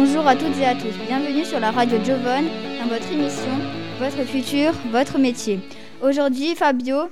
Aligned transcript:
Bonjour 0.00 0.24
à 0.28 0.36
toutes 0.36 0.56
et 0.60 0.64
à 0.64 0.76
tous, 0.76 0.94
bienvenue 1.08 1.44
sur 1.44 1.58
la 1.58 1.72
radio 1.72 1.98
Jovon 2.04 2.44
dans 2.80 2.86
votre 2.88 3.12
émission 3.12 3.50
Votre 3.98 4.24
futur, 4.28 4.72
votre 4.92 5.18
métier. 5.18 5.58
Aujourd'hui, 6.00 6.54
Fabio 6.54 7.10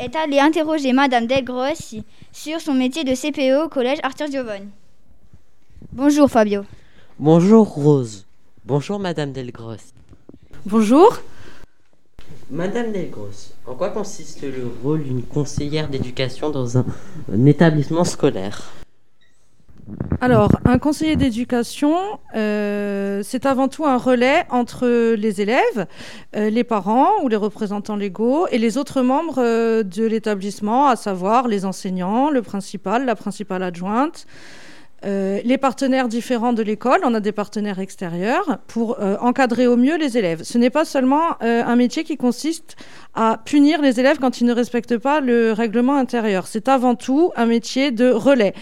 est 0.00 0.16
allé 0.16 0.38
interroger 0.38 0.94
Madame 0.94 1.26
Delgrossi 1.26 2.04
sur 2.32 2.62
son 2.62 2.72
métier 2.72 3.04
de 3.04 3.14
CPE 3.14 3.62
au 3.62 3.68
collège 3.68 3.98
Arthur 4.02 4.28
Giovone. 4.28 4.70
Bonjour 5.92 6.30
Fabio. 6.30 6.62
Bonjour 7.18 7.68
Rose. 7.68 8.24
Bonjour 8.64 8.98
Madame 8.98 9.32
Delgrossi. 9.32 9.92
Bonjour. 10.64 11.14
Madame 12.50 12.90
Delgrossi, 12.90 13.52
en 13.66 13.74
quoi 13.74 13.90
consiste 13.90 14.40
le 14.44 14.66
rôle 14.82 15.04
d'une 15.04 15.22
conseillère 15.22 15.90
d'éducation 15.90 16.48
dans 16.48 16.78
un, 16.78 16.86
un 17.30 17.44
établissement 17.44 18.04
scolaire? 18.04 18.72
Alors, 20.20 20.50
un 20.64 20.78
conseiller 20.78 21.14
d'éducation, 21.14 21.94
euh, 22.34 23.20
c'est 23.22 23.46
avant 23.46 23.68
tout 23.68 23.86
un 23.86 23.96
relais 23.96 24.44
entre 24.50 25.14
les 25.14 25.40
élèves, 25.40 25.86
euh, 26.34 26.50
les 26.50 26.64
parents 26.64 27.22
ou 27.22 27.28
les 27.28 27.36
représentants 27.36 27.94
légaux 27.94 28.48
et 28.48 28.58
les 28.58 28.78
autres 28.78 29.02
membres 29.02 29.38
euh, 29.38 29.84
de 29.84 30.04
l'établissement, 30.04 30.88
à 30.88 30.96
savoir 30.96 31.46
les 31.46 31.64
enseignants, 31.64 32.30
le 32.30 32.42
principal, 32.42 33.06
la 33.06 33.14
principale 33.14 33.62
adjointe, 33.62 34.26
les 35.04 35.58
partenaires 35.58 36.08
différents 36.08 36.52
de 36.52 36.64
l'école, 36.64 37.02
on 37.04 37.14
a 37.14 37.20
des 37.20 37.30
partenaires 37.30 37.78
extérieurs 37.78 38.58
pour 38.66 38.98
encadrer 39.20 39.68
au 39.68 39.76
mieux 39.76 39.96
les 39.96 40.18
élèves. 40.18 40.42
Ce 40.42 40.58
n'est 40.58 40.70
pas 40.70 40.84
seulement 40.84 41.40
un 41.40 41.76
métier 41.76 42.02
qui 42.02 42.16
consiste 42.16 42.74
à 43.14 43.38
punir 43.44 43.80
les 43.80 44.00
élèves 44.00 44.18
quand 44.18 44.40
ils 44.40 44.44
ne 44.44 44.52
respectent 44.52 44.98
pas 44.98 45.20
le 45.20 45.52
règlement 45.52 45.94
intérieur. 45.94 46.48
C'est 46.48 46.66
avant 46.66 46.96
tout 46.96 47.30
un 47.36 47.46
métier 47.46 47.92
de 47.92 48.10
relais. 48.10 48.54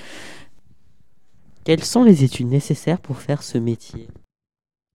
Quelles 1.66 1.82
sont 1.82 2.04
les 2.04 2.22
études 2.22 2.46
nécessaires 2.46 3.00
pour 3.00 3.18
faire 3.18 3.42
ce 3.42 3.58
métier? 3.58 4.06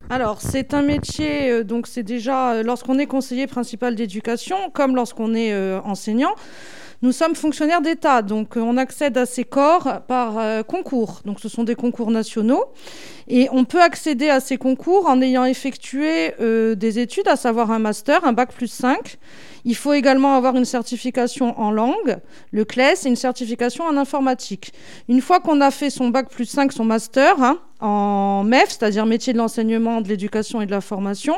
Alors, 0.10 0.42
c'est 0.42 0.74
un 0.74 0.82
métier, 0.82 1.52
euh, 1.52 1.64
donc 1.66 1.86
c'est 1.86 2.02
déjà 2.02 2.54
euh, 2.54 2.64
lorsqu'on 2.64 2.98
est 2.98 3.08
conseiller 3.08 3.46
principal 3.46 3.94
d'éducation, 3.94 4.56
comme 4.74 4.96
lorsqu'on 4.96 5.34
est 5.34 5.52
euh, 5.52 5.82
enseignant, 5.82 6.34
nous 7.02 7.12
sommes 7.12 7.36
fonctionnaires 7.36 7.82
d'État, 7.82 8.22
donc 8.22 8.56
on 8.56 8.78
accède 8.78 9.18
à 9.18 9.26
ces 9.26 9.44
corps 9.44 10.04
par 10.08 10.66
concours. 10.66 11.20
Donc 11.26 11.42
ce 11.42 11.50
sont 11.50 11.66
des 11.66 11.76
concours 11.76 12.10
nationaux. 12.10 12.64
Et 13.28 13.48
on 13.52 13.66
peut 13.66 13.82
accéder 13.82 14.30
à 14.30 14.40
ces 14.40 14.58
concours 14.58 15.08
en 15.08 15.22
ayant 15.22 15.46
effectué 15.46 16.34
euh, 16.40 16.76
des 16.76 17.00
études, 17.00 17.28
à 17.28 17.36
savoir 17.36 17.72
un 17.72 17.80
master, 17.80 18.26
un 18.26 18.34
bac 18.34 18.54
plus 18.54 18.72
5. 18.72 19.18
Il 19.66 19.76
faut 19.76 19.94
également 19.94 20.36
avoir 20.36 20.56
une 20.56 20.66
certification 20.66 21.60
en 21.60 21.72
langue, 21.72 22.18
le 22.52 22.66
CLES, 22.66 23.06
et 23.06 23.08
une 23.08 23.16
certification 23.16 23.86
en 23.86 23.98
informatique. 23.98 24.74
Une 25.08 25.22
fois 25.22 25.40
qu'on 25.40 25.62
a 25.62 25.72
fait 25.72 25.90
son 25.90 26.10
bac 26.10 26.30
plus 26.30 26.46
5, 26.46 26.72
son 26.72 26.86
master, 26.86 27.42
hein, 27.42 27.60
en 27.82 28.44
MEF, 28.44 28.70
c'est-à-dire 28.70 29.06
métier 29.06 29.34
de 29.34 29.38
l'enseignement, 29.38 30.02
de 30.02 30.08
l'éducation 30.08 30.62
et 30.62 30.66
de 30.66 30.72
la 30.72 30.82
formation, 30.82 31.36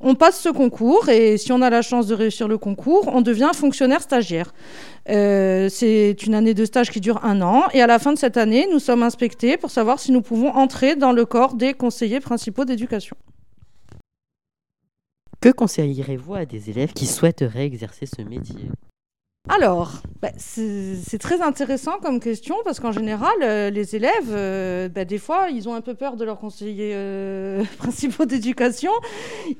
on 0.00 0.14
passe 0.14 0.40
ce 0.40 0.48
concours 0.48 1.08
et 1.08 1.36
si 1.36 1.52
on 1.52 1.60
a 1.60 1.68
la 1.68 1.82
chance 1.82 2.06
de 2.06 2.14
réussir 2.14 2.48
le 2.48 2.56
concours, 2.56 3.10
on 3.12 3.20
devient 3.20 3.50
fonctionnaire 3.52 4.00
stagiaire. 4.00 4.54
Euh, 5.08 5.68
c'est 5.68 6.16
une 6.24 6.34
année 6.34 6.54
de 6.54 6.64
stage 6.64 6.90
qui 6.90 7.00
dure 7.00 7.24
un 7.24 7.42
an 7.42 7.64
et 7.74 7.82
à 7.82 7.86
la 7.86 7.98
fin 7.98 8.12
de 8.12 8.18
cette 8.18 8.36
année, 8.36 8.66
nous 8.72 8.78
sommes 8.78 9.02
inspectés 9.02 9.56
pour 9.56 9.70
savoir 9.70 9.98
si 9.98 10.12
nous 10.12 10.22
pouvons 10.22 10.50
entrer 10.54 10.96
dans 10.96 11.12
le 11.12 11.24
corps 11.26 11.54
des 11.54 11.74
conseillers 11.74 12.20
principaux 12.20 12.64
d'éducation. 12.64 13.16
Que 15.40 15.48
conseillerez-vous 15.50 16.34
à 16.34 16.44
des 16.44 16.70
élèves 16.70 16.92
qui 16.92 17.06
souhaiteraient 17.06 17.64
exercer 17.64 18.06
ce 18.06 18.22
métier? 18.22 18.68
Alors, 19.48 20.02
bah, 20.20 20.28
c'est 20.36 21.18
très 21.18 21.40
intéressant 21.40 21.98
comme 22.02 22.20
question 22.20 22.56
parce 22.62 22.78
qu'en 22.78 22.92
général, 22.92 23.32
euh, 23.42 23.70
les 23.70 23.96
élèves, 23.96 24.28
euh, 24.30 24.90
bah, 24.90 25.06
des 25.06 25.16
fois, 25.16 25.48
ils 25.50 25.66
ont 25.66 25.72
un 25.72 25.80
peu 25.80 25.94
peur 25.94 26.16
de 26.16 26.26
leurs 26.26 26.38
conseillers 26.38 26.92
euh, 26.94 27.64
principaux 27.78 28.26
d'éducation. 28.26 28.92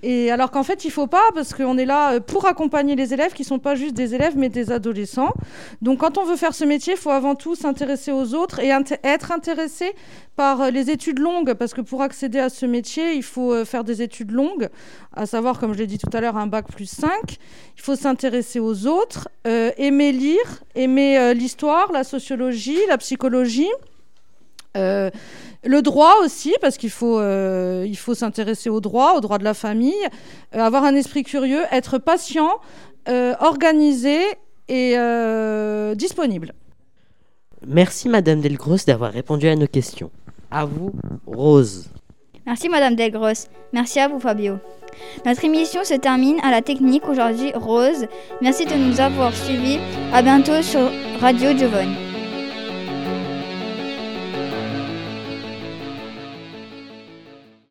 Et 0.02 0.30
alors 0.30 0.50
qu'en 0.50 0.64
fait, 0.64 0.84
il 0.84 0.90
faut 0.90 1.06
pas 1.06 1.30
parce 1.34 1.54
qu'on 1.54 1.78
est 1.78 1.86
là 1.86 2.20
pour 2.20 2.44
accompagner 2.44 2.94
les 2.94 3.14
élèves 3.14 3.32
qui 3.32 3.42
sont 3.42 3.58
pas 3.58 3.74
juste 3.74 3.94
des 3.94 4.14
élèves 4.14 4.36
mais 4.36 4.50
des 4.50 4.70
adolescents. 4.70 5.32
Donc, 5.80 6.00
quand 6.00 6.18
on 6.18 6.24
veut 6.24 6.36
faire 6.36 6.52
ce 6.52 6.66
métier, 6.66 6.92
il 6.92 6.98
faut 6.98 7.10
avant 7.10 7.34
tout 7.34 7.54
s'intéresser 7.54 8.12
aux 8.12 8.34
autres 8.34 8.60
et 8.60 8.70
être 9.02 9.32
intéressé 9.32 9.94
par 10.40 10.62
euh, 10.62 10.70
les 10.70 10.88
études 10.88 11.18
longues 11.18 11.52
parce 11.52 11.74
que 11.74 11.82
pour 11.82 12.00
accéder 12.00 12.38
à 12.38 12.48
ce 12.48 12.64
métier, 12.64 13.12
il 13.12 13.22
faut 13.22 13.52
euh, 13.52 13.66
faire 13.66 13.84
des 13.84 14.00
études 14.00 14.30
longues, 14.30 14.70
à 15.12 15.26
savoir, 15.26 15.60
comme 15.60 15.74
je 15.74 15.78
l'ai 15.80 15.86
dit 15.86 15.98
tout 15.98 16.08
à 16.14 16.22
l'heure, 16.22 16.38
un 16.38 16.46
bac 16.46 16.66
plus 16.66 16.88
5. 16.88 17.10
Il 17.76 17.82
faut 17.82 17.94
s'intéresser 17.94 18.58
aux 18.58 18.86
autres, 18.86 19.28
euh, 19.46 19.70
aimer 19.76 20.12
lire, 20.12 20.64
aimer 20.74 21.34
l'histoire, 21.34 21.92
la 21.92 22.04
sociologie, 22.04 22.78
la 22.88 22.96
psychologie. 22.96 23.68
Le 24.74 25.80
droit 25.82 26.14
aussi, 26.24 26.54
parce 26.62 26.78
qu'il 26.78 26.90
faut, 26.90 27.20
faut 27.96 28.14
s'intéresser 28.14 28.70
au 28.70 28.80
droit, 28.80 29.12
au 29.16 29.20
droit 29.20 29.36
de 29.36 29.44
la 29.44 29.52
famille, 29.52 30.04
avoir 30.52 30.84
un 30.84 30.94
esprit 30.94 31.22
curieux, 31.22 31.64
être 31.70 31.98
patient, 31.98 32.52
organisé 33.40 34.20
et 34.68 34.96
disponible. 35.96 36.54
Merci 37.66 38.08
Madame 38.08 38.40
Delgrosse 38.40 38.86
d'avoir 38.86 39.12
répondu 39.12 39.46
à 39.48 39.56
nos 39.56 39.66
questions. 39.66 40.10
À 40.50 40.64
vous, 40.64 40.92
Rose. 41.26 41.88
Merci 42.46 42.68
Madame 42.68 42.96
Delgros. 42.96 43.46
Merci 43.72 44.00
à 44.00 44.08
vous 44.08 44.18
Fabio. 44.18 44.58
Notre 45.24 45.44
émission 45.44 45.84
se 45.84 45.94
termine 45.94 46.40
à 46.42 46.50
la 46.50 46.62
technique 46.62 47.08
aujourd'hui 47.08 47.52
Rose. 47.54 48.06
Merci 48.42 48.66
de 48.66 48.74
nous 48.74 49.00
avoir 49.00 49.34
suivis. 49.34 49.78
À 50.12 50.22
bientôt 50.22 50.62
sur 50.62 50.90
Radio 51.20 51.56
Giovone. 51.56 52.09